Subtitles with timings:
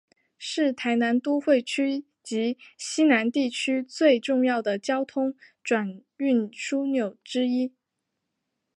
[0.39, 7.71] 是台南都会区及溪南地区最重要的交通转运枢纽之一。